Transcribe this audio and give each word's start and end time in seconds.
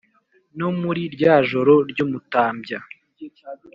no 0.59 0.69
muri 0.81 1.01
rya 1.15 1.35
joro 1.49 1.73
ry'umutambya 1.89 2.79